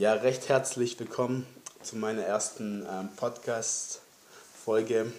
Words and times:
Ja, 0.00 0.14
recht 0.14 0.48
herzlich 0.48 0.98
willkommen 0.98 1.46
zu 1.82 1.96
meiner 1.96 2.22
ersten 2.22 2.86
ähm, 2.90 3.10
Podcast-Folge. 3.16 5.12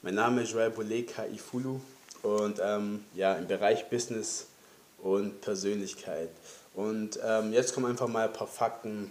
Mein 0.00 0.14
Name 0.14 0.44
ist 0.44 0.52
Joel 0.52 0.70
Boleka 0.70 1.26
Ifulu 1.26 1.78
und 2.22 2.58
ähm, 2.58 3.04
ja, 3.14 3.34
im 3.34 3.46
Bereich 3.46 3.90
Business 3.90 4.46
und 5.02 5.42
Persönlichkeit. 5.42 6.30
Und 6.72 7.20
ähm, 7.22 7.52
jetzt 7.52 7.74
kommen 7.74 7.84
einfach 7.84 8.08
mal 8.08 8.28
ein 8.28 8.32
paar 8.32 8.46
Fakten 8.46 9.10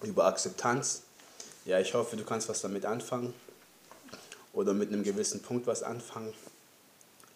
über 0.00 0.26
Akzeptanz. 0.26 1.02
Ja, 1.64 1.80
ich 1.80 1.92
hoffe, 1.94 2.16
du 2.16 2.22
kannst 2.22 2.48
was 2.48 2.60
damit 2.60 2.86
anfangen 2.86 3.34
oder 4.52 4.74
mit 4.74 4.92
einem 4.92 5.02
gewissen 5.02 5.42
Punkt 5.42 5.66
was 5.66 5.82
anfangen. 5.82 6.32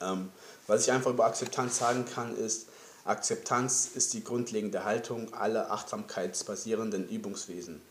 Ähm, 0.00 0.30
was 0.68 0.84
ich 0.84 0.92
einfach 0.92 1.10
über 1.10 1.24
Akzeptanz 1.24 1.76
sagen 1.76 2.04
kann, 2.04 2.36
ist, 2.36 2.68
Akzeptanz 3.04 3.90
ist 3.94 4.14
die 4.14 4.24
grundlegende 4.24 4.84
Haltung 4.84 5.34
aller 5.34 5.70
achtsamkeitsbasierenden 5.70 7.08
Übungswesen. 7.08 7.82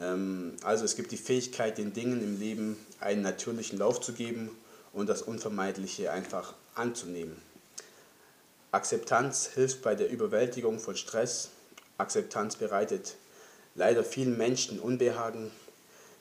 Ähm, 0.00 0.56
also 0.62 0.84
es 0.84 0.96
gibt 0.96 1.12
die 1.12 1.16
Fähigkeit, 1.16 1.78
den 1.78 1.92
Dingen 1.92 2.22
im 2.22 2.40
Leben 2.40 2.76
einen 3.00 3.22
natürlichen 3.22 3.78
Lauf 3.78 4.00
zu 4.00 4.12
geben 4.12 4.50
und 4.92 5.08
das 5.08 5.22
Unvermeidliche 5.22 6.10
einfach 6.10 6.54
anzunehmen. 6.74 7.40
Akzeptanz 8.72 9.50
hilft 9.54 9.82
bei 9.82 9.94
der 9.94 10.10
Überwältigung 10.10 10.80
von 10.80 10.96
Stress. 10.96 11.50
Akzeptanz 11.96 12.56
bereitet 12.56 13.14
leider 13.76 14.02
vielen 14.02 14.36
Menschen 14.36 14.80
Unbehagen. 14.80 15.52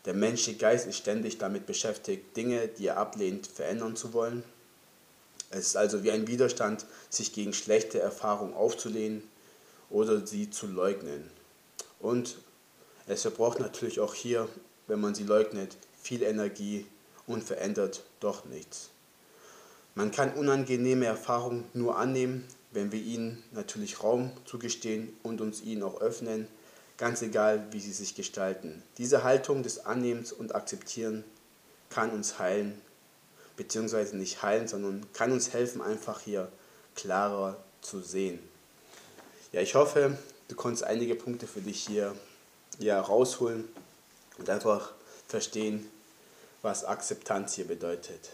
Der 0.05 0.13
menschliche 0.13 0.59
Geist 0.59 0.85
ist 0.85 0.97
ständig 0.97 1.39
damit 1.39 1.65
beschäftigt, 1.65 2.37
Dinge, 2.37 2.67
die 2.67 2.87
er 2.87 2.97
ablehnt, 2.97 3.47
verändern 3.47 3.95
zu 3.95 4.13
wollen. 4.13 4.43
Es 5.55 5.67
ist 5.67 5.77
also 5.77 6.03
wie 6.03 6.11
ein 6.11 6.27
Widerstand, 6.27 6.85
sich 7.09 7.31
gegen 7.31 7.53
schlechte 7.53 7.99
Erfahrungen 7.99 8.53
aufzulehnen 8.53 9.23
oder 9.89 10.27
sie 10.27 10.49
zu 10.49 10.67
leugnen. 10.67 11.29
Und 11.99 12.39
es 13.07 13.21
verbraucht 13.21 13.61
natürlich 13.61 14.01
auch 14.01 14.13
hier, 14.13 14.49
wenn 14.87 14.99
man 14.99 15.15
sie 15.15 15.23
leugnet, 15.23 15.77
viel 16.01 16.23
Energie 16.23 16.85
und 17.25 17.41
verändert 17.41 18.03
doch 18.19 18.43
nichts. 18.45 18.89
Man 19.95 20.11
kann 20.11 20.33
unangenehme 20.33 21.05
Erfahrungen 21.05 21.63
nur 21.73 21.97
annehmen, 21.97 22.45
wenn 22.71 22.91
wir 22.91 23.01
ihnen 23.01 23.41
natürlich 23.51 24.03
Raum 24.03 24.31
zugestehen 24.43 25.15
und 25.23 25.39
uns 25.39 25.61
ihnen 25.61 25.83
auch 25.83 26.01
öffnen, 26.01 26.49
ganz 26.97 27.21
egal, 27.21 27.65
wie 27.71 27.79
sie 27.79 27.93
sich 27.93 28.13
gestalten. 28.13 28.83
Diese 28.97 29.23
Haltung 29.23 29.63
des 29.63 29.85
Annehmens 29.85 30.33
und 30.33 30.53
Akzeptieren 30.53 31.23
kann 31.89 32.09
uns 32.09 32.39
heilen 32.39 32.81
beziehungsweise 33.55 34.17
nicht 34.17 34.41
heilen, 34.43 34.67
sondern 34.67 35.05
kann 35.13 35.31
uns 35.31 35.53
helfen, 35.53 35.81
einfach 35.81 36.21
hier 36.21 36.51
klarer 36.95 37.57
zu 37.81 38.01
sehen. 38.01 38.39
Ja, 39.51 39.61
ich 39.61 39.75
hoffe, 39.75 40.17
du 40.47 40.55
konntest 40.55 40.83
einige 40.83 41.15
Punkte 41.15 41.47
für 41.47 41.61
dich 41.61 41.85
hier 41.85 42.15
ja, 42.79 42.99
rausholen 42.99 43.67
und 44.37 44.49
einfach 44.49 44.91
verstehen, 45.27 45.89
was 46.61 46.83
Akzeptanz 46.83 47.53
hier 47.53 47.67
bedeutet. 47.67 48.29